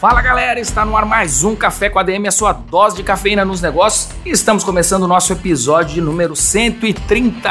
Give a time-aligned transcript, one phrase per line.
[0.00, 3.02] Fala galera, está no ar mais um Café com a DM, a sua dose de
[3.02, 7.50] cafeína nos negócios, e estamos começando o nosso episódio de número 130.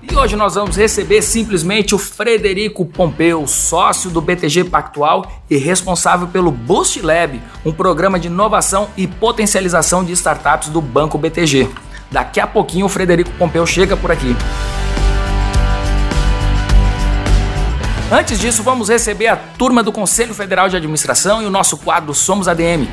[0.00, 6.26] E hoje nós vamos receber simplesmente o Frederico Pompeu, sócio do BTG Pactual e responsável
[6.26, 11.68] pelo Boost Lab, um programa de inovação e potencialização de startups do Banco BTG.
[12.10, 14.34] Daqui a pouquinho o Frederico Pompeu chega por aqui.
[18.10, 22.14] Antes disso, vamos receber a turma do Conselho Federal de Administração e o nosso quadro
[22.14, 22.86] Somos ADM.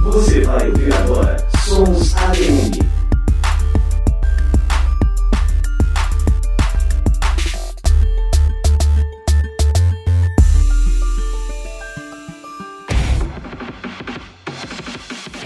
[0.00, 2.91] Você vai ouvir agora Somos ADM.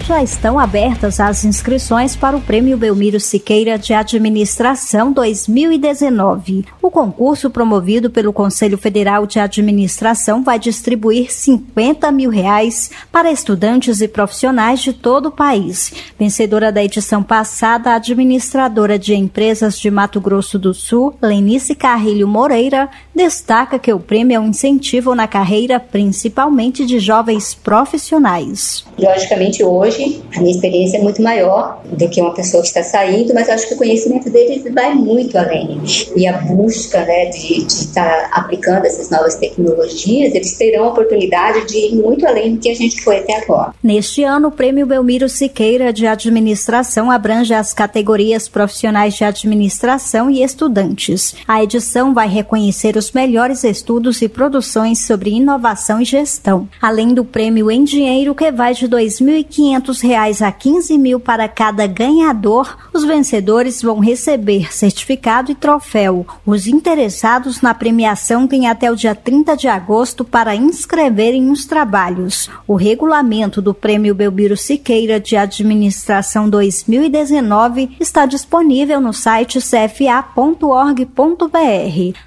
[0.07, 6.63] Já estão abertas as inscrições para o Prêmio Belmiro Siqueira de Administração 2019.
[6.81, 13.99] O concurso promovido pelo Conselho Federal de Administração vai distribuir 50 mil reais para estudantes
[13.99, 15.91] e profissionais de todo o país.
[16.17, 22.29] Vencedora da edição passada, a administradora de empresas de Mato Grosso do Sul, Lenice Carrilho
[22.29, 28.85] Moreira, destaca que o prêmio é um incentivo na carreira, principalmente de jovens profissionais.
[28.97, 32.83] Logicamente, hoje hoje a minha experiência é muito maior do que uma pessoa que está
[32.83, 35.81] saindo, mas acho que o conhecimento deles vai muito além.
[36.15, 41.65] E a busca né, de, de estar aplicando essas novas tecnologias, eles terão a oportunidade
[41.67, 43.73] de ir muito além do que a gente foi até agora.
[43.81, 50.43] Neste ano, o Prêmio Belmiro Siqueira de Administração abrange as categorias profissionais de administração e
[50.43, 51.35] estudantes.
[51.47, 57.25] A edição vai reconhecer os melhores estudos e produções sobre inovação e gestão, além do
[57.25, 62.77] prêmio em dinheiro que vai de 2.500 500 reais a 15 mil para cada ganhador,
[62.93, 66.25] os vencedores vão receber certificado e troféu.
[66.45, 72.49] Os interessados na premiação têm até o dia 30 de agosto para inscreverem os trabalhos.
[72.67, 81.07] O regulamento do Prêmio Belmiro Siqueira de Administração 2019 está disponível no site cfa.org.br.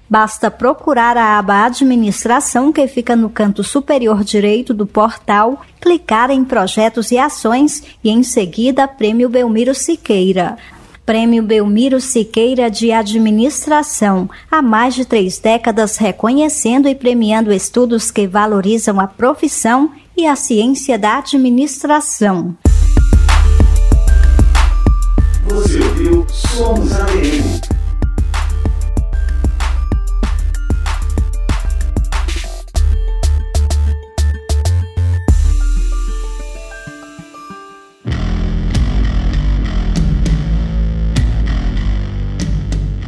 [0.08, 6.44] Basta procurar a aba Administração que fica no canto superior direito do portal clicar em
[6.44, 10.58] Projetos e Ações e, em seguida, Prêmio Belmiro Siqueira.
[11.06, 18.28] Prêmio Belmiro Siqueira de Administração, há mais de três décadas reconhecendo e premiando estudos que
[18.28, 22.54] valorizam a profissão e a ciência da administração.
[25.48, 27.79] Você ouviu Somos ADM.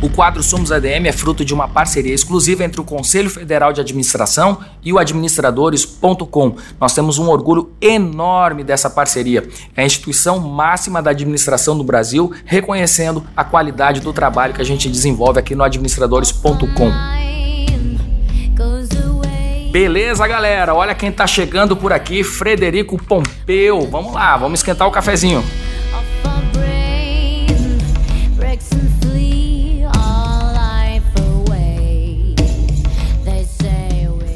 [0.03, 3.81] O quadro Somos ADM é fruto de uma parceria exclusiva entre o Conselho Federal de
[3.81, 6.57] Administração e o administradores.com.
[6.81, 9.49] Nós temos um orgulho enorme dessa parceria.
[9.77, 14.65] É a instituição máxima da administração do Brasil, reconhecendo a qualidade do trabalho que a
[14.65, 16.91] gente desenvolve aqui no administradores.com.
[19.71, 20.75] Beleza, galera?
[20.75, 23.89] Olha quem tá chegando por aqui, Frederico Pompeu.
[23.89, 25.45] Vamos lá, vamos esquentar o cafezinho.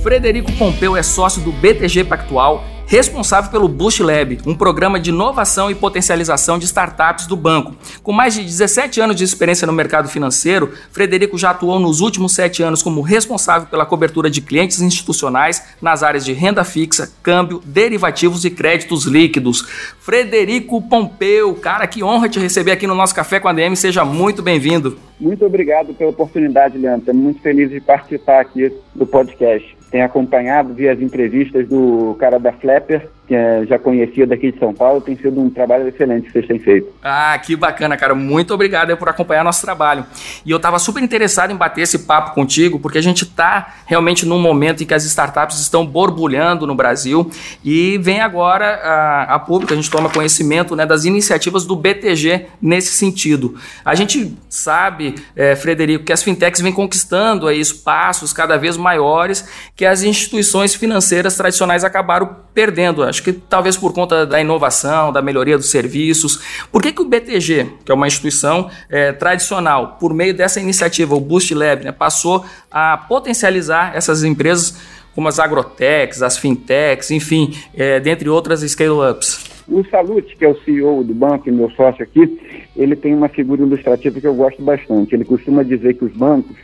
[0.07, 5.71] Frederico Pompeu é sócio do BTG Pactual responsável pelo Boost Lab, um programa de inovação
[5.71, 7.75] e potencialização de startups do banco.
[8.03, 12.35] Com mais de 17 anos de experiência no mercado financeiro, Frederico já atuou nos últimos
[12.35, 17.61] sete anos como responsável pela cobertura de clientes institucionais nas áreas de renda fixa, câmbio,
[17.65, 19.63] derivativos e créditos líquidos.
[19.99, 24.05] Frederico Pompeu, cara, que honra te receber aqui no nosso Café com a DM, seja
[24.05, 24.97] muito bem-vindo.
[25.19, 27.01] Muito obrigado pela oportunidade, Leandro.
[27.01, 29.76] Estou muito feliz de participar aqui do podcast.
[29.91, 34.73] Tenho acompanhado, vi as entrevistas do cara da Flapper é, já conhecia daqui de São
[34.73, 35.01] Paulo.
[35.01, 36.89] Tem sido um trabalho excelente que vocês têm feito.
[37.03, 38.15] Ah, que bacana, cara.
[38.15, 40.05] Muito obrigado por acompanhar nosso trabalho.
[40.45, 44.27] E eu estava super interessado em bater esse papo contigo, porque a gente está realmente
[44.27, 47.31] num momento em que as startups estão borbulhando no Brasil
[47.65, 52.47] e vem agora a, a público, a gente toma conhecimento né, das iniciativas do BTG
[52.61, 53.57] nesse sentido.
[53.85, 59.49] A gente sabe, é, Frederico, que as fintechs vêm conquistando aí espaços cada vez maiores
[59.75, 63.03] que as instituições financeiras tradicionais acabaram perdendo.
[63.03, 66.67] Acho que talvez por conta da inovação, da melhoria dos serviços.
[66.71, 71.15] Por que, que o BTG, que é uma instituição é, tradicional, por meio dessa iniciativa,
[71.15, 74.77] o Boost Lab, né, passou a potencializar essas empresas
[75.15, 79.57] como as agrotechs, as fintechs, enfim, é, dentre outras scale-ups?
[79.67, 82.39] O Salute, que é o CEO do banco e meu sócio aqui,
[82.77, 85.15] ele tem uma figura ilustrativa que eu gosto bastante.
[85.15, 86.57] Ele costuma dizer que os bancos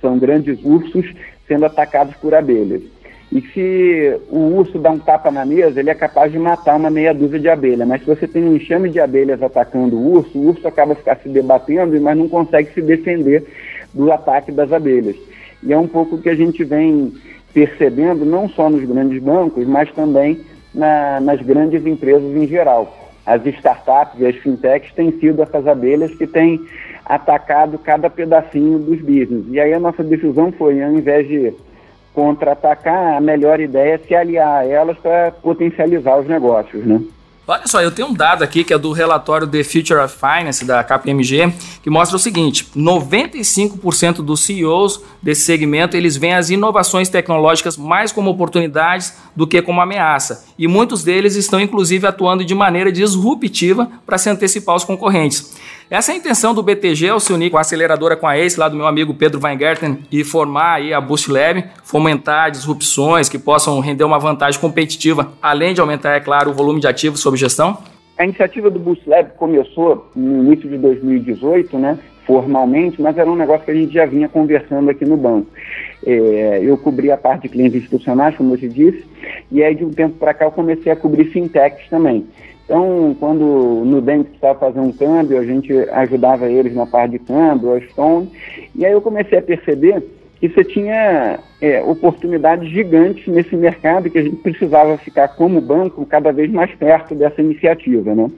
[0.00, 1.06] são grandes ursos
[1.46, 2.82] sendo atacados por abelhas.
[3.32, 6.90] E se o urso dá um tapa na mesa, ele é capaz de matar uma
[6.90, 7.86] meia dúzia de abelhas.
[7.86, 11.16] Mas se você tem um enxame de abelhas atacando o urso, o urso acaba ficar
[11.16, 13.46] se debatendo, mas não consegue se defender
[13.94, 15.14] do ataque das abelhas.
[15.62, 17.12] E é um pouco o que a gente vem
[17.54, 20.40] percebendo, não só nos grandes bancos, mas também
[20.74, 22.96] na, nas grandes empresas em geral.
[23.24, 26.60] As startups e as fintechs têm sido essas abelhas que têm
[27.04, 29.44] atacado cada pedacinho dos business.
[29.50, 31.52] E aí a nossa decisão foi, ao invés de
[32.14, 37.00] contra-atacar, a melhor ideia é se aliar a elas para potencializar os negócios, né?
[37.50, 40.64] Olha só, eu tenho um dado aqui que é do relatório The Future of Finance
[40.64, 41.52] da KPMG,
[41.82, 48.12] que mostra o seguinte: 95% dos CEOs desse segmento, eles veem as inovações tecnológicas mais
[48.12, 50.46] como oportunidades do que como ameaça.
[50.56, 55.56] E muitos deles estão inclusive atuando de maneira disruptiva para se antecipar aos concorrentes.
[55.90, 58.60] Essa é a intenção do BTG ao se unir com a aceleradora com a ACE,
[58.60, 63.36] lá do meu amigo Pedro Weingarten, e formar aí a Boost Lab, fomentar disrupções que
[63.36, 67.36] possam render uma vantagem competitiva, além de aumentar, é claro, o volume de ativos sob
[67.36, 67.76] gestão?
[68.16, 71.98] A iniciativa do Boost Lab começou no início de 2018, né,
[72.30, 75.48] formalmente, mas era um negócio que a gente já vinha conversando aqui no banco.
[76.06, 79.04] É, eu cobri a parte de clientes institucionais, como eu te disse,
[79.50, 82.24] e aí de um tempo para cá eu comecei a cobrir fintechs também.
[82.64, 87.18] Então, quando o Nubank precisava fazer um câmbio, a gente ajudava eles na parte de
[87.18, 88.30] câmbio, a Stone,
[88.76, 90.00] e aí eu comecei a perceber
[90.38, 96.06] que você tinha é, oportunidades gigantes nesse mercado que a gente precisava ficar como banco
[96.06, 98.30] cada vez mais perto dessa iniciativa, né?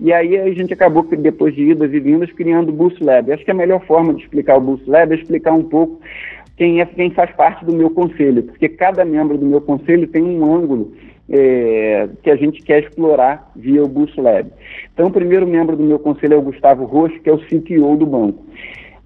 [0.00, 3.32] E aí a gente acabou, depois de idas e vindas, criando o Boost Lab.
[3.32, 6.00] Acho que a melhor forma de explicar o Boost Lab é explicar um pouco
[6.56, 10.22] quem é quem faz parte do meu conselho, porque cada membro do meu conselho tem
[10.22, 10.92] um ângulo
[11.28, 14.50] é, que a gente quer explorar via o Boost Lab.
[14.92, 17.96] Então, o primeiro membro do meu conselho é o Gustavo Rocha, que é o CTO
[17.96, 18.44] do banco.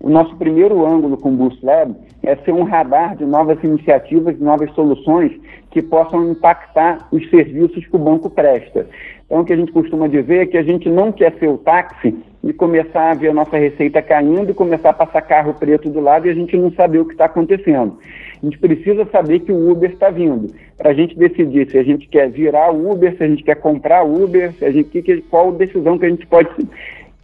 [0.00, 4.38] O nosso primeiro ângulo com o Boost Lab é ser um radar de novas iniciativas,
[4.38, 5.32] novas soluções
[5.70, 8.87] que possam impactar os serviços que o banco presta.
[9.28, 11.58] Então, o que a gente costuma dizer é que a gente não quer ser o
[11.58, 15.90] táxi e começar a ver a nossa receita caindo e começar a passar carro preto
[15.90, 17.98] do lado e a gente não saber o que está acontecendo.
[18.42, 21.82] A gente precisa saber que o Uber está vindo, para a gente decidir se a
[21.82, 25.52] gente quer virar Uber, se a gente quer comprar Uber, se a gente, que, qual
[25.52, 26.48] decisão que a gente pode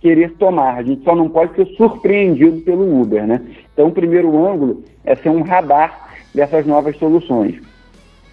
[0.04, 0.74] querer tomar.
[0.74, 3.40] A gente só não pode ser surpreendido pelo Uber, né?
[3.72, 7.54] Então, o primeiro ângulo é ser um radar dessas novas soluções.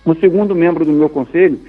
[0.03, 1.59] O segundo membro do meu conselho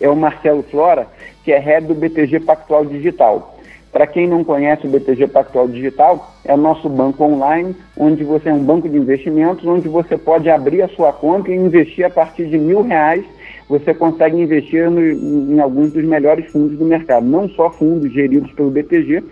[0.00, 1.06] é o Marcelo Flora,
[1.44, 3.58] que é head do BTG Pactual Digital.
[3.92, 8.48] Para quem não conhece o BTG Pactual Digital, é o nosso banco online, onde você
[8.48, 12.10] é um banco de investimentos, onde você pode abrir a sua conta e investir a
[12.10, 13.22] partir de mil reais.
[13.68, 18.50] Você consegue investir no, em alguns dos melhores fundos do mercado, não só fundos geridos
[18.52, 19.22] pelo BTG,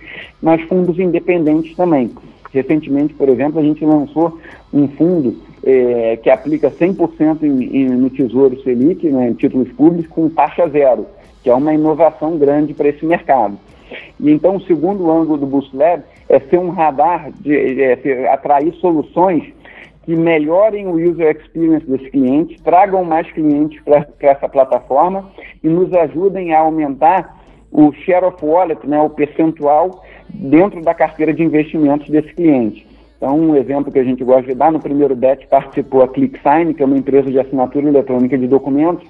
[0.43, 2.11] mas fundos independentes também.
[2.53, 4.39] Recentemente, por exemplo, a gente lançou
[4.73, 10.11] um fundo é, que aplica 100% em, em, no Tesouro Selic, né, em títulos públicos,
[10.11, 11.07] com taxa zero,
[11.43, 13.59] que é uma inovação grande para esse mercado.
[14.19, 18.73] E então o segundo ângulo do Boost Lab é ser um radar, de, é, atrair
[18.75, 19.45] soluções
[20.03, 25.31] que melhorem o user experience dos clientes, tragam mais clientes para essa plataforma
[25.63, 27.40] e nos ajudem a aumentar
[27.73, 32.87] o share of wallet, né, o percentual dentro da carteira de investimentos desse cliente.
[33.17, 36.73] Então, um exemplo que a gente gosta de dar, no primeiro bet participou a ClickSign,
[36.73, 39.07] que é uma empresa de assinatura eletrônica de documentos,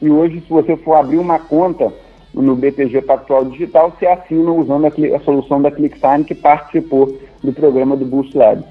[0.00, 1.92] e hoje, se você for abrir uma conta
[2.34, 7.52] no BTG Pactual Digital, você assina usando a, a solução da ClickSign que participou do
[7.52, 8.64] programa do Boost Lab.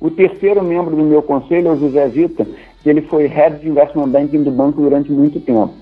[0.00, 2.46] O terceiro membro do meu conselho é o José Vita,
[2.82, 5.72] que ele foi Head de Investment Banking do banco durante muito tempo.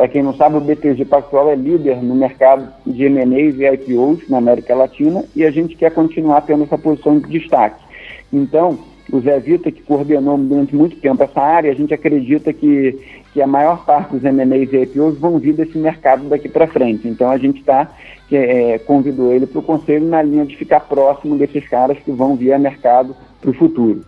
[0.00, 4.30] Para quem não sabe, o BTG Pactual é líder no mercado de M&As e IPOs
[4.30, 7.84] na América Latina e a gente quer continuar tendo essa posição de destaque.
[8.32, 8.78] Então,
[9.12, 12.98] o Zé Vita, que coordenou durante muito tempo essa área, a gente acredita que,
[13.34, 17.06] que a maior parte dos M&As e IPOs vão vir desse mercado daqui para frente.
[17.06, 17.94] Então a gente está
[18.32, 22.36] é, convidou ele para o conselho na linha de ficar próximo desses caras que vão
[22.36, 24.02] vir a mercado para o futuro.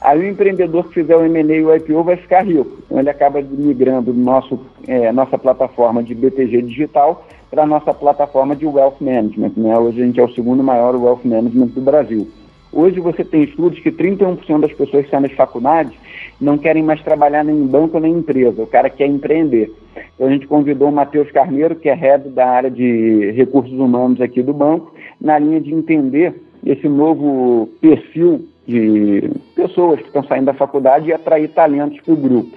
[0.00, 2.78] Aí o empreendedor que fizer o M&A e o IPO vai ficar rico.
[2.86, 8.56] Então ele acaba migrando nosso, é, nossa plataforma de BTG digital para a nossa plataforma
[8.56, 9.52] de Wealth Management.
[9.56, 9.78] Né?
[9.78, 12.28] Hoje a gente é o segundo maior Wealth Management do Brasil.
[12.72, 15.92] Hoje você tem estudos que 31% das pessoas que saem das faculdades
[16.40, 19.70] não querem mais trabalhar nem em banco nem em empresa, o cara quer empreender.
[20.14, 24.22] Então a gente convidou o Matheus Carneiro, que é head da área de recursos humanos
[24.22, 30.46] aqui do banco, na linha de entender esse novo perfil de pessoas que estão saindo
[30.46, 32.56] da faculdade e atrair talentos para o grupo.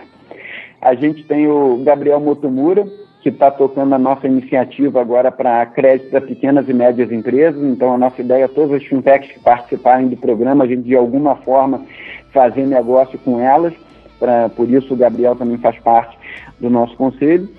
[0.81, 2.85] A gente tem o Gabriel Motomura,
[3.21, 7.59] que está tocando a nossa iniciativa agora para crédito para pequenas e médias empresas.
[7.63, 11.35] Então, a nossa ideia, todas as fintechs que participarem do programa, a gente de alguma
[11.37, 11.83] forma
[12.31, 13.73] fazer negócio com elas.
[14.19, 16.15] Pra, por isso, o Gabriel também faz parte
[16.59, 17.49] do nosso conselho.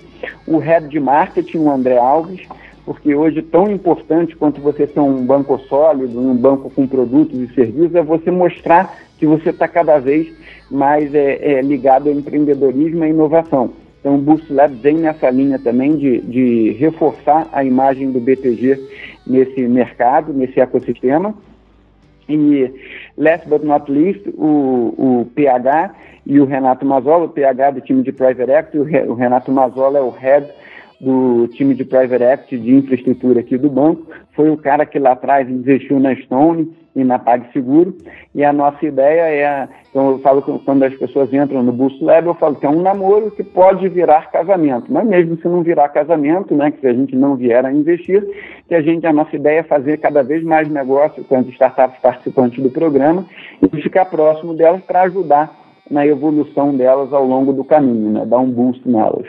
[0.47, 2.47] O head de marketing, o André Alves,
[2.87, 7.53] porque hoje tão importante quanto você ser um banco sólido, um banco com produtos e
[7.53, 10.33] serviços, é você mostrar que você está cada vez
[10.71, 13.73] mais é, é, ligado ao empreendedorismo e inovação.
[13.99, 18.81] Então, o Boost Lab vem nessa linha também de, de reforçar a imagem do BTG
[19.27, 21.35] nesse mercado, nesse ecossistema.
[22.29, 22.71] E,
[23.17, 25.93] last but not least, o, o PH
[26.25, 28.77] e o Renato Mazola, o PH do time de Private Equity,
[29.09, 30.47] o Renato Mazola é o head
[30.99, 35.11] do time de private equity de infraestrutura aqui do banco, foi o cara que lá
[35.11, 37.95] atrás investiu na Stone e na PagSeguro,
[38.33, 42.03] e a nossa ideia é, então eu falo que quando as pessoas entram no Boost
[42.03, 45.61] Lab, eu falo que é um namoro que pode virar casamento, mas mesmo se não
[45.61, 48.27] virar casamento, né, que se a gente não vier a investir,
[48.67, 51.99] que a gente, a nossa ideia é fazer cada vez mais negócio com as startups
[52.01, 53.27] participantes do programa
[53.61, 55.55] e ficar próximo delas para ajudar
[55.89, 59.27] na evolução delas ao longo do caminho, né, dar um boost nelas.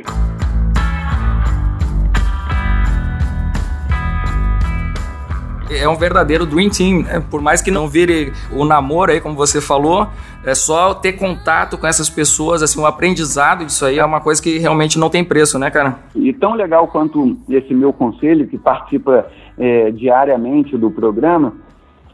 [5.71, 7.23] É um verdadeiro dream team, né?
[7.31, 10.07] Por mais que não vire o namoro aí, como você falou,
[10.45, 14.43] é só ter contato com essas pessoas, assim, o aprendizado disso aí é uma coisa
[14.43, 15.99] que realmente não tem preço, né, cara?
[16.15, 19.27] E tão legal quanto esse meu conselho, que participa
[19.59, 21.55] é, diariamente do programa,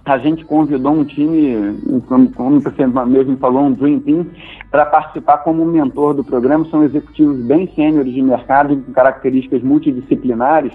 [0.05, 4.27] a gente convidou um time, como, como você mesmo falou, um Dream Team,
[4.71, 6.67] para participar como mentor do programa.
[6.67, 10.73] São executivos bem sêniores de mercado, com características multidisciplinares.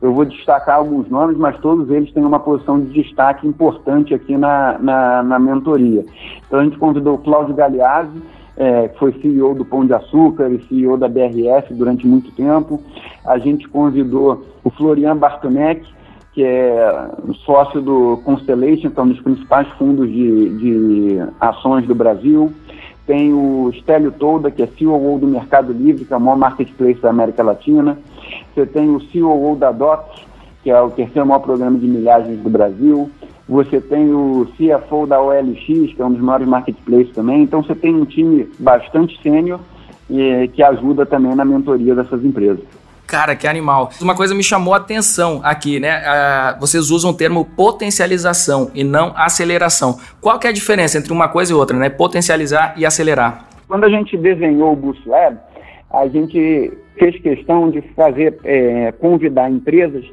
[0.00, 4.36] Eu vou destacar alguns nomes, mas todos eles têm uma posição de destaque importante aqui
[4.36, 6.04] na, na, na mentoria.
[6.46, 8.22] Então a gente convidou o Cláudio Galeazzi,
[8.56, 12.80] é, foi CEO do Pão de Açúcar e CEO da BRF durante muito tempo.
[13.26, 15.84] A gente convidou o Florian Bartonek,
[16.38, 17.10] que é
[17.44, 22.52] sócio do Constellation, que é um dos principais fundos de, de ações do Brasil.
[23.04, 27.00] Tem o Stélio Tolda, que é CEO do Mercado Livre, que é o maior marketplace
[27.00, 27.98] da América Latina.
[28.54, 30.28] Você tem o CEO da DOT,
[30.62, 33.10] que é o terceiro maior programa de milhagens do Brasil.
[33.48, 37.42] Você tem o CFO da OLX, que é um dos maiores marketplaces também.
[37.42, 39.58] Então você tem um time bastante sênior
[40.08, 42.77] e que ajuda também na mentoria dessas empresas.
[43.08, 43.88] Cara, que animal.
[44.02, 46.02] Uma coisa me chamou a atenção aqui, né?
[46.02, 49.98] Uh, vocês usam o termo potencialização e não aceleração.
[50.20, 51.88] Qual que é a diferença entre uma coisa e outra, né?
[51.88, 53.48] Potencializar e acelerar.
[53.66, 55.38] Quando a gente desenhou o Boost Lab,
[55.90, 60.04] a gente fez questão de fazer, é, convidar empresas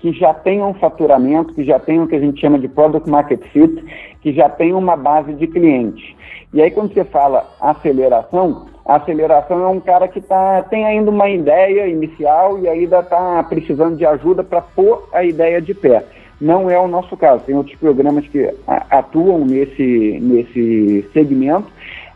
[0.00, 3.40] que já tenham faturamento, que já tenham o que a gente chama de product market
[3.50, 3.82] fit,
[4.20, 6.04] que já tenham uma base de clientes.
[6.52, 11.10] E aí quando você fala aceleração, a aceleração é um cara que tá, tem ainda
[11.10, 16.04] uma ideia inicial e ainda está precisando de ajuda para pôr a ideia de pé.
[16.40, 17.44] Não é o nosso caso.
[17.44, 18.52] Tem outros programas que
[18.90, 21.68] atuam nesse, nesse segmento.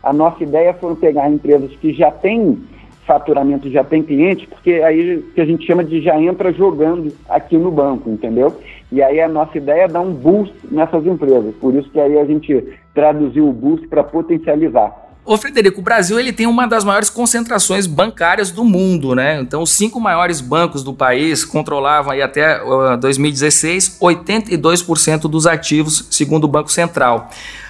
[0.03, 2.61] A nossa ideia foi pegar empresas que já têm
[3.05, 7.57] faturamento, já têm clientes, porque aí que a gente chama de já entra jogando aqui
[7.57, 8.53] no banco, entendeu?
[8.91, 11.55] E aí a nossa ideia é dar um boost nessas empresas.
[11.55, 15.06] Por isso que aí a gente traduziu o boost para potencializar.
[15.27, 19.37] Ô Frederico, o Brasil ele tem uma das maiores concentrações bancárias do mundo, né?
[19.41, 26.07] Então, os cinco maiores bancos do país controlavam aí até uh, 2016 82% dos ativos,
[26.09, 27.29] segundo o Banco Central.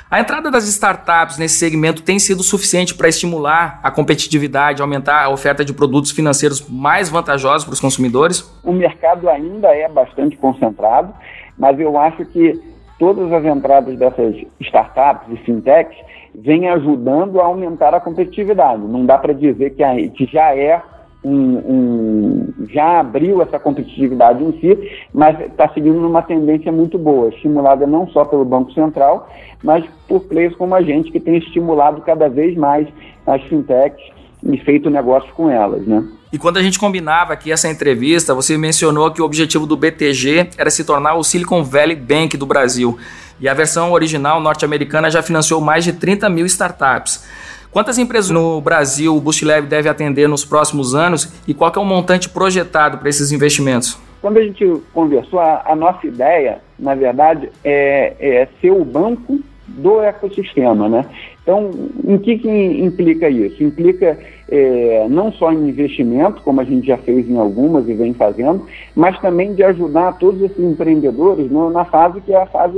[0.10, 5.30] A entrada das startups nesse segmento tem sido suficiente para estimular a competitividade, aumentar a
[5.30, 8.48] oferta de produtos financeiros mais vantajosos para os consumidores?
[8.64, 11.12] O mercado ainda é bastante concentrado,
[11.58, 15.98] mas eu acho que todas as entradas dessas startups e fintechs
[16.34, 18.82] vem ajudando a aumentar a competitividade.
[18.82, 19.96] Não dá para dizer que, a,
[20.32, 20.82] já é
[21.24, 27.30] um, um, já abriu essa competitividade em si, mas está seguindo numa tendência muito boa,
[27.30, 29.28] estimulada não só pelo Banco Central,
[29.64, 32.88] mas por players como a gente, que tem estimulado cada vez mais
[33.26, 34.02] as fintechs
[34.44, 36.08] e feito negócios com elas, né?
[36.32, 40.50] E quando a gente combinava aqui essa entrevista, você mencionou que o objetivo do BTG
[40.58, 42.98] era se tornar o Silicon Valley Bank do Brasil.
[43.40, 47.26] E a versão original norte-americana já financiou mais de 30 mil startups.
[47.72, 51.86] Quantas empresas no Brasil o BoostLab deve atender nos próximos anos e qual é o
[51.86, 53.98] montante projetado para esses investimentos?
[54.22, 59.40] Quando a gente conversou, a, a nossa ideia, na verdade, é, é ser o banco
[59.68, 61.06] do ecossistema, né?
[61.44, 61.72] Então,
[62.06, 63.64] em que, que implica isso?
[63.64, 64.18] Implica
[64.50, 68.66] é, não só em investimento, como a gente já fez em algumas e vem fazendo,
[68.96, 72.78] mas também de ajudar todos esses empreendedores no, na fase que é a fase,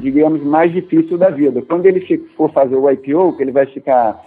[0.00, 1.62] digamos, mais difícil da vida.
[1.62, 2.00] Quando ele
[2.36, 4.22] for fazer o IPO, que ele vai ficar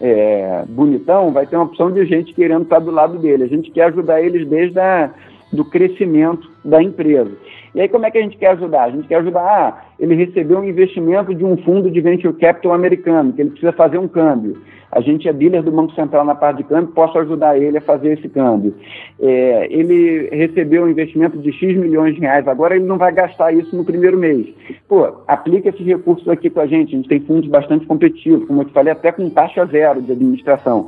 [0.00, 3.44] é, bonitão, vai ter uma opção de gente querendo estar do lado dele.
[3.44, 5.10] A gente quer ajudar eles desde a,
[5.52, 7.32] do crescimento da empresa.
[7.74, 8.84] E aí como é que a gente quer ajudar?
[8.84, 12.72] A gente quer ajudar, ah, ele recebeu um investimento de um fundo de venture capital
[12.72, 14.56] americano, que ele precisa fazer um câmbio.
[14.92, 17.80] A gente é dealer do Banco Central na parte de câmbio, posso ajudar ele a
[17.80, 18.72] fazer esse câmbio.
[19.20, 23.52] É, ele recebeu um investimento de X milhões de reais, agora ele não vai gastar
[23.52, 24.46] isso no primeiro mês.
[24.88, 28.60] Pô, aplica esses recursos aqui com a gente, a gente tem fundos bastante competitivos, como
[28.60, 30.86] eu te falei, até com taxa zero de administração.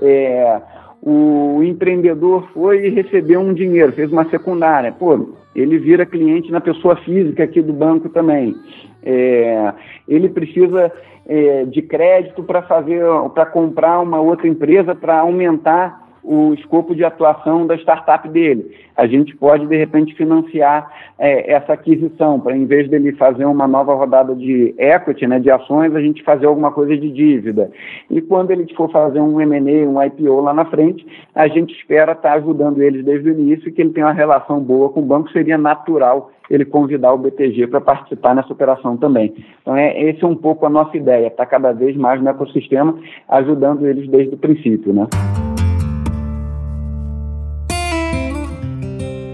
[0.00, 0.60] É,
[1.02, 4.92] o empreendedor foi e recebeu um dinheiro, fez uma secundária.
[4.92, 8.56] Pô, ele vira cliente na pessoa física aqui do banco também.
[9.02, 9.72] É,
[10.08, 10.90] ele precisa
[11.26, 13.02] é, de crédito para fazer,
[13.34, 18.70] para comprar uma outra empresa para aumentar o escopo de atuação da startup dele.
[18.96, 23.66] A gente pode, de repente, financiar é, essa aquisição, para em vez dele fazer uma
[23.66, 27.70] nova rodada de equity, né, de ações, a gente fazer alguma coisa de dívida.
[28.10, 32.12] E quando ele for fazer um M&A, um IPO lá na frente, a gente espera
[32.12, 35.04] estar tá ajudando eles desde o início, que ele tem uma relação boa com o
[35.04, 39.34] banco, seria natural ele convidar o BTG para participar nessa operação também.
[39.62, 42.28] Então, é, esse é um pouco a nossa ideia, estar tá cada vez mais no
[42.28, 42.94] ecossistema,
[43.28, 45.06] ajudando eles desde o princípio, né?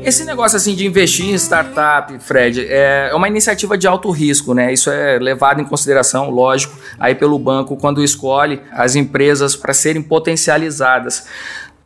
[0.08, 4.72] Esse negócio assim de investir em startup, Fred, é uma iniciativa de alto risco, né?
[4.72, 10.00] Isso é levado em consideração, lógico, aí pelo banco quando escolhe as empresas para serem
[10.00, 11.26] potencializadas.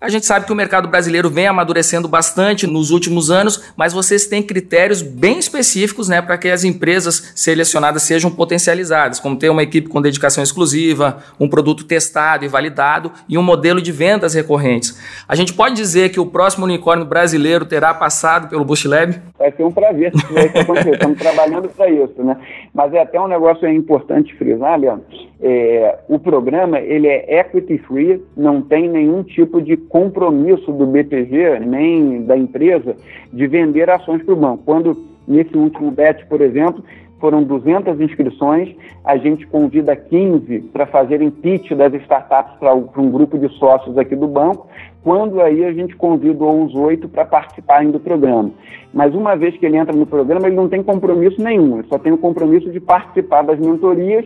[0.02, 4.26] A gente sabe que o mercado brasileiro vem amadurecendo bastante nos últimos anos, mas vocês
[4.26, 9.62] têm critérios bem específicos né, para que as empresas selecionadas sejam potencializadas, como ter uma
[9.62, 15.00] equipe com dedicação exclusiva, um produto testado e validado e um modelo de vendas recorrentes.
[15.28, 19.22] A gente pode dizer que o próximo unicórnio brasileiro terá passado pelo Boost Lab?
[19.38, 20.94] Vai ser um prazer se isso acontecer.
[20.94, 22.36] Estamos trabalhando para isso, né?
[22.74, 25.06] Mas é até um negócio importante frisar, Leandro.
[25.44, 31.58] É, o programa ele é equity free, não tem nenhum tipo de compromisso do BTG,
[31.58, 32.94] nem da empresa,
[33.32, 34.62] de vender ações para o banco.
[34.64, 36.84] Quando, nesse último bet, por exemplo,
[37.22, 38.74] foram 200 inscrições,
[39.04, 44.14] a gente convida 15 para fazerem pitch das startups para um grupo de sócios aqui
[44.14, 44.68] do banco,
[45.02, 48.50] quando aí a gente convida os oito para participarem do programa.
[48.94, 51.98] Mas uma vez que ele entra no programa, ele não tem compromisso nenhum, ele só
[51.98, 54.24] tem o compromisso de participar das mentorias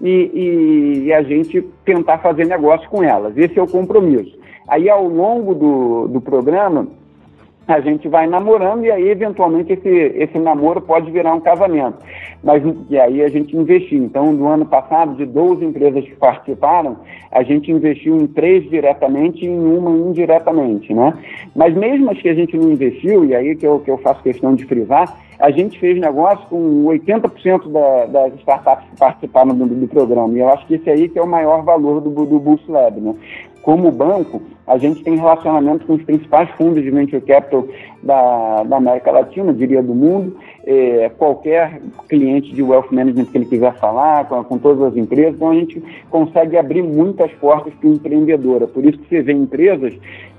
[0.00, 3.36] e, e, e a gente tentar fazer negócio com elas.
[3.36, 4.36] Esse é o compromisso.
[4.68, 6.88] Aí, ao longo do, do programa,
[7.68, 11.98] a gente vai namorando e aí, eventualmente, esse, esse namoro pode virar um casamento.
[12.42, 14.04] Mas, e aí a gente investiu.
[14.04, 16.96] Então, do ano passado, de 12 empresas que participaram,
[17.32, 21.12] a gente investiu em três diretamente e em uma indiretamente, né?
[21.54, 24.22] Mas mesmo as que a gente não investiu, e aí que eu, que eu faço
[24.22, 29.66] questão de frisar, a gente fez negócio com 80% da, das startups que participaram do,
[29.66, 30.32] do, programa.
[30.34, 33.00] E eu acho que esse aí que é o maior valor do, do Boost Lab,
[33.00, 33.14] né?
[33.66, 37.66] Como banco, a gente tem relacionamento com os principais fundos de venture capital
[38.00, 40.36] da, da América Latina, diria do mundo.
[40.64, 45.34] É, qualquer cliente de wealth management que ele quiser falar, com, com todas as empresas,
[45.34, 48.62] então a gente consegue abrir muitas portas para o empreendedor.
[48.62, 49.92] É por isso que você vê empresas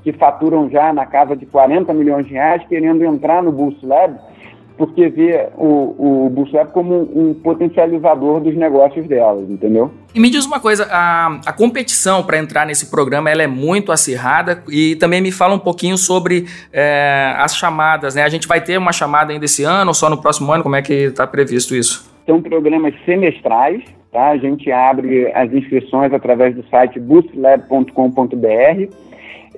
[0.04, 4.16] que faturam já na casa de 40 milhões de reais querendo entrar no Boost Lab
[4.78, 9.92] porque vê o, o Bootstrap como um, potencializador dos negócios delas, entendeu?
[10.13, 13.92] E me diz uma coisa, a, a competição para entrar nesse programa ela é muito
[13.92, 18.24] acirrada e também me fala um pouquinho sobre é, as chamadas, né?
[18.24, 20.63] A gente vai ter uma chamada ainda esse ano ou só no próximo ano?
[20.63, 22.10] Como é que está previsto isso?
[22.26, 24.30] São programas semestrais, tá?
[24.30, 28.94] A gente abre as inscrições através do site booslab.com.br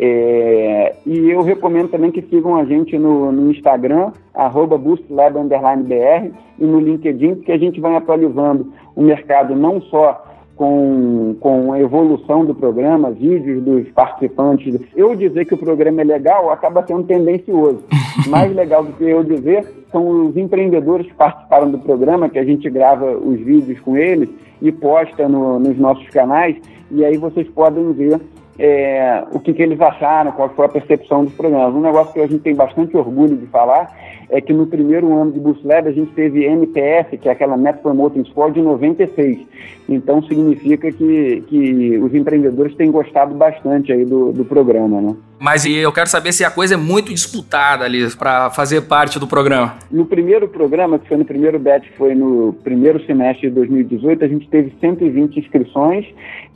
[0.02, 6.66] é, e eu recomendo também que sigam a gente no, no Instagram, arroba BoostLab_BR e
[6.66, 12.46] no LinkedIn, porque a gente vai atualizando o mercado não só com, com a evolução
[12.46, 14.80] do programa, vídeos dos participantes.
[14.96, 17.84] Eu dizer que o programa é legal acaba sendo tendencioso.
[18.30, 22.46] Mais legal do que eu dizer são os empreendedores que participaram do programa, que a
[22.46, 24.30] gente grava os vídeos com eles
[24.62, 26.56] e posta no, nos nossos canais,
[26.92, 28.20] e aí vocês podem ver
[28.60, 31.74] é, o que, que, eles acharam, qual foi a percepção dos programas.
[31.74, 33.98] Um negócio que a gente tem bastante orgulho de falar
[34.30, 37.56] é que no primeiro ano de Boost Lab a gente teve NPS, que é aquela
[37.56, 39.40] Net Promoting Score, de 96.
[39.88, 45.16] Então significa que, que os empreendedores têm gostado bastante aí do, do programa, né?
[45.40, 49.26] Mas eu quero saber se a coisa é muito disputada ali para fazer parte do
[49.26, 49.78] programa.
[49.90, 54.26] No primeiro programa, que foi no primeiro batch, que foi no primeiro semestre de 2018,
[54.26, 56.06] a gente teve 120 inscrições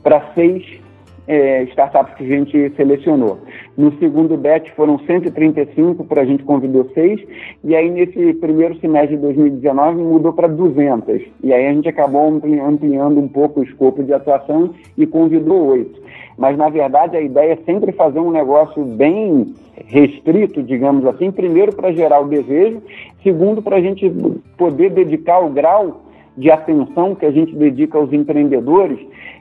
[0.02, 0.84] para seis
[1.26, 3.38] é, startups que a gente selecionou.
[3.76, 7.20] No segundo batch foram 135, para a gente convidou seis,
[7.62, 11.22] e aí nesse primeiro semestre de 2019 mudou para 200.
[11.42, 16.02] E aí a gente acabou ampliando um pouco o escopo de atuação e convidou oito.
[16.36, 19.54] Mas na verdade a ideia é sempre fazer um negócio bem
[19.86, 22.82] restrito, digamos assim, primeiro para gerar o desejo,
[23.22, 24.10] segundo para a gente
[24.56, 26.02] poder dedicar o grau
[26.36, 28.98] de atenção que a gente dedica aos empreendedores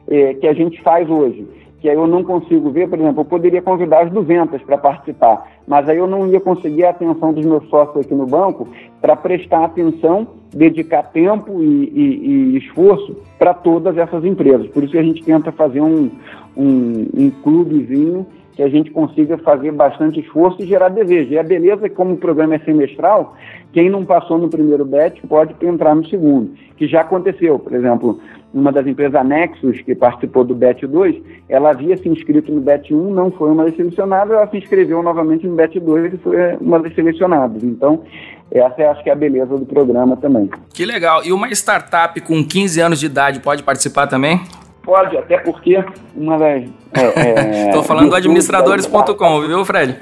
[0.07, 1.47] eh, que a gente faz hoje
[1.83, 5.51] que aí eu não consigo ver, por exemplo, eu poderia convidar as 200 para participar,
[5.67, 8.69] mas aí eu não ia conseguir a atenção dos meus sócios aqui no banco
[9.01, 14.67] para prestar atenção, dedicar tempo e, e, e esforço para todas essas empresas.
[14.67, 16.09] Por isso que a gente tenta fazer um,
[16.55, 21.31] um, um clubezinho que a gente consiga fazer bastante esforço e gerar desejo.
[21.31, 23.35] E a beleza é que, como o programa é semestral,
[23.71, 27.57] quem não passou no primeiro bet pode entrar no segundo, que já aconteceu.
[27.57, 28.19] Por exemplo,
[28.53, 31.15] uma das empresas, a Nexus, que participou do BET 2,
[31.49, 35.01] ela havia se inscrito no BET 1, não foi uma das selecionadas, ela se inscreveu
[35.01, 37.63] novamente no BET 2 e foi uma das selecionadas.
[37.63, 38.03] Então,
[38.51, 40.51] essa é, acho que é a beleza do programa também.
[40.71, 41.25] Que legal.
[41.25, 44.39] E uma startup com 15 anos de idade pode participar também?
[44.83, 45.83] Pode, até porque
[46.15, 46.63] uma das.
[46.63, 49.97] Estou é, é, falando do administradores.com, viu, Fred?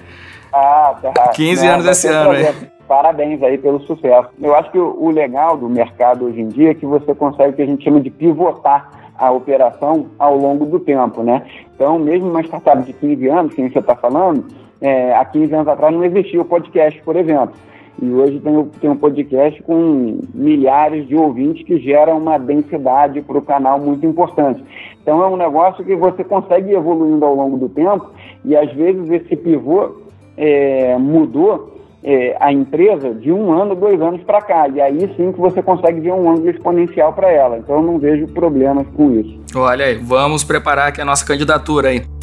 [0.52, 1.30] Ah, tá.
[1.30, 2.72] 15 anos esse ano, hein?
[2.92, 4.28] parabéns aí pelo sucesso.
[4.42, 7.54] Eu acho que o, legal do mercado hoje em dia é que você consegue o
[7.54, 11.42] que a gente chama de pivotar a operação ao longo do tempo, né?
[11.74, 14.46] Então, mesmo uma startup de 15 anos, que você está falando,
[14.82, 17.54] é, há 15 anos atrás não existia o podcast, por exemplo.
[18.02, 23.38] E hoje tem, tem um podcast com milhares de ouvintes que gera uma densidade para
[23.38, 24.64] o canal muito importante.
[25.02, 28.10] Então é um negócio que você consegue evoluindo ao longo do tempo
[28.46, 29.98] e às vezes esse pivô
[30.38, 31.72] é, mudou
[32.04, 34.68] é, a empresa de um ano, dois anos para cá.
[34.68, 37.58] E aí sim que você consegue ver um ângulo exponencial para ela.
[37.58, 39.40] Então eu não vejo problemas com isso.
[39.56, 42.21] Olha aí, vamos preparar aqui a nossa candidatura aí.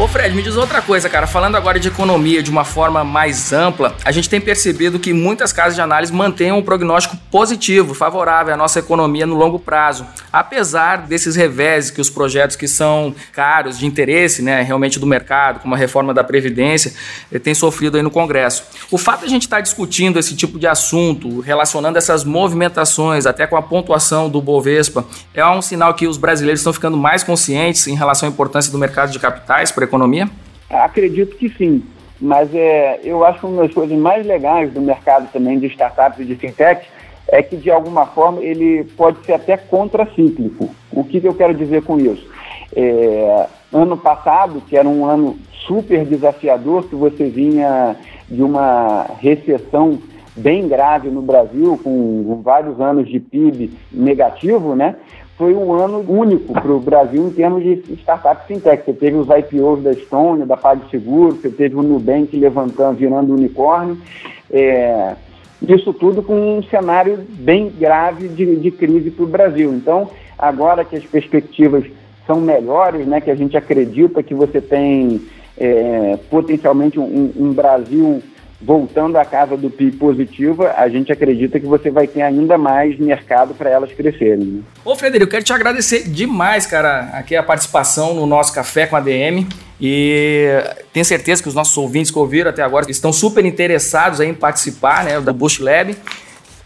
[0.00, 1.26] Ô Fred, me diz outra coisa, cara.
[1.26, 5.52] Falando agora de economia de uma forma mais ampla, a gente tem percebido que muitas
[5.52, 10.06] casas de análise mantêm um prognóstico positivo, favorável à nossa economia no longo prazo.
[10.32, 15.58] Apesar desses reveses que os projetos que são caros, de interesse né, realmente do mercado,
[15.58, 16.94] como a reforma da Previdência,
[17.32, 18.62] eh, têm sofrido aí no Congresso.
[18.92, 23.26] O fato de a gente estar tá discutindo esse tipo de assunto, relacionando essas movimentações
[23.26, 27.24] até com a pontuação do Bovespa, é um sinal que os brasileiros estão ficando mais
[27.24, 30.28] conscientes em relação à importância do mercado de capitais para economia?
[30.70, 31.82] Acredito que sim,
[32.20, 36.20] mas é, eu acho que uma das coisas mais legais do mercado também de startups
[36.20, 36.86] e de fintech
[37.28, 40.70] é que, de alguma forma, ele pode ser até contracíclico.
[40.90, 42.26] O que, que eu quero dizer com isso?
[42.74, 47.96] É, ano passado, que era um ano super desafiador, que você vinha
[48.28, 49.98] de uma recessão
[50.34, 54.96] bem grave no Brasil, com vários anos de PIB negativo, né?
[55.38, 58.84] Foi um ano único para o Brasil em termos de startup fintech.
[58.84, 63.96] Você teve os IPOs da Estônia, da PagSeguro, você teve o Nubank levantando, virando unicórnio.
[64.50, 65.14] É,
[65.62, 69.72] isso tudo com um cenário bem grave de, de crise para o Brasil.
[69.72, 71.84] Então, agora que as perspectivas
[72.26, 75.20] são melhores, né, que a gente acredita que você tem
[75.56, 78.20] é, potencialmente um, um Brasil
[78.60, 82.98] voltando à casa do PIB positiva, a gente acredita que você vai ter ainda mais
[82.98, 84.44] mercado para elas crescerem.
[84.44, 84.60] Né?
[84.84, 88.96] Ô Frederico, eu quero te agradecer demais, cara, aqui a participação no nosso Café com
[88.96, 89.46] a DM.
[89.80, 90.48] E
[90.92, 95.04] tenho certeza que os nossos ouvintes que ouviram até agora estão super interessados em participar
[95.04, 95.96] né, da Bush Lab.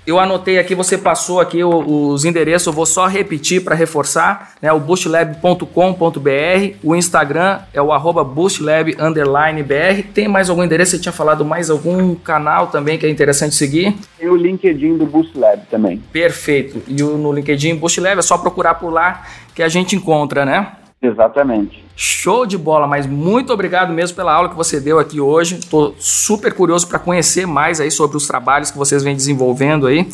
[0.05, 4.73] Eu anotei aqui, você passou aqui os endereços, eu vou só repetir para reforçar, né?
[4.73, 10.03] O boostlab.com.br, o Instagram é o arroba boostlab_br.
[10.13, 10.93] Tem mais algum endereço?
[10.93, 13.95] Você tinha falado mais algum canal também que é interessante seguir?
[14.21, 16.03] E o LinkedIn do Boostlab também.
[16.13, 16.83] Perfeito.
[16.89, 19.23] E no LinkedIn Boostlab é só procurar por lá
[19.55, 20.73] que a gente encontra, né?
[21.03, 21.85] Exatamente.
[21.97, 25.57] Show de bola, mas muito obrigado mesmo pela aula que você deu aqui hoje.
[25.57, 30.09] Estou super curioso para conhecer mais aí sobre os trabalhos que vocês vêm desenvolvendo aí.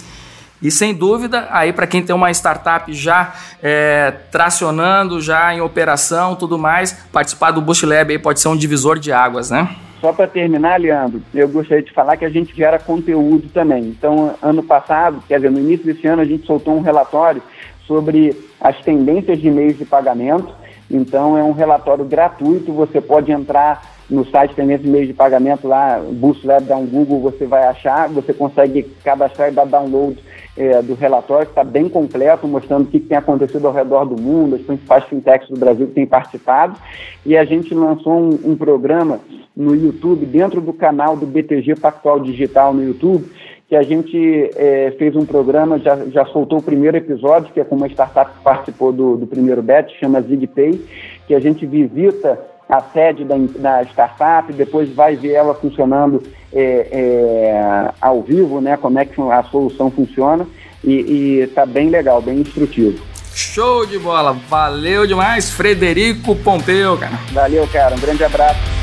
[0.63, 6.35] E sem dúvida, aí para quem tem uma startup já é, tracionando, já em operação,
[6.35, 9.69] tudo mais, participar do Boost Lab aí pode ser um divisor de águas, né?
[10.01, 13.85] Só para terminar, Leandro, eu gostaria de falar que a gente gera conteúdo também.
[13.85, 17.43] Então, ano passado, quer dizer, no início desse ano, a gente soltou um relatório
[17.87, 20.53] sobre as tendências de meios de pagamento.
[20.91, 25.69] Então, é um relatório gratuito, você pode entrar no site Tendências de Meios de Pagamento
[25.69, 30.19] lá, Boost Lab, dá um Google, você vai achar, você consegue cadastrar e dar download
[30.57, 34.05] é, do relatório, que está bem completo, mostrando o que, que, tem acontecido ao redor
[34.07, 36.77] do mundo, as principais fintechs do Brasil que têm participado.
[37.25, 39.21] E a gente lançou um, um programa
[39.55, 43.31] no YouTube, dentro do canal do BTG Pactual Digital no YouTube,
[43.69, 47.65] que a gente é, fez um programa, já, já soltou o primeiro episódio, que é
[47.65, 50.81] com uma startup que participou do, do primeiro bet, chama ZigPay,
[51.27, 56.89] que a gente visita a sede da, da startup, depois vai ver ela funcionando é,
[56.91, 60.47] é, ao vivo, né, como é que a solução funciona,
[60.83, 63.05] e está bem legal, bem instrutivo.
[63.35, 67.17] Show de bola, valeu demais, Frederico Pompeu, cara.
[67.33, 68.78] Valeu, cara, um grande abraço.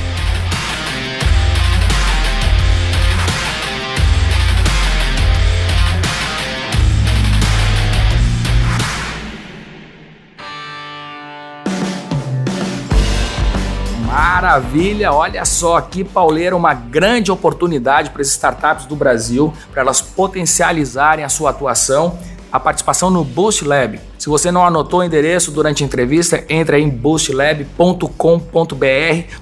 [14.45, 20.01] Maravilha, olha só aqui, Pauleira, uma grande oportunidade para as startups do Brasil, para elas
[20.01, 22.19] potencializarem a sua atuação,
[22.51, 23.99] a participação no Boost Lab.
[24.19, 28.13] Se você não anotou o endereço durante a entrevista, entre em boostlab.com.br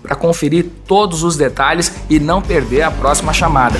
[0.02, 3.78] para conferir todos os detalhes e não perder a próxima chamada.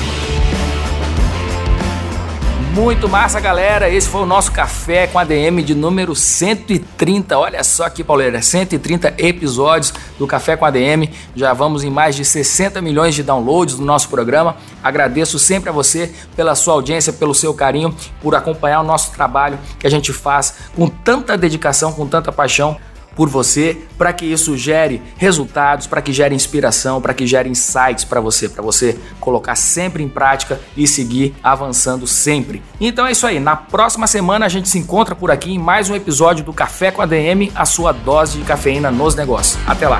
[2.74, 3.88] Muito massa, galera.
[3.88, 7.38] Esse foi o nosso café com a DM de número 130.
[7.38, 11.08] Olha só aqui, Pauleira, 130 episódios do Café com a DM.
[11.36, 14.58] Já vamos em mais de 60 milhões de downloads do nosso programa.
[14.84, 19.60] Agradeço sempre a você pela sua audiência, pelo seu carinho, por acompanhar o nosso trabalho
[19.78, 22.76] que a gente faz com tanta dedicação, com tanta paixão
[23.16, 28.04] por você, para que isso gere resultados, para que gere inspiração, para que gere insights
[28.04, 32.62] para você, para você colocar sempre em prática e seguir avançando sempre.
[32.80, 33.40] Então é isso aí.
[33.40, 36.92] Na próxima semana a gente se encontra por aqui em mais um episódio do Café
[36.92, 39.58] com a DM, a sua dose de cafeína nos negócios.
[39.68, 40.00] Até lá.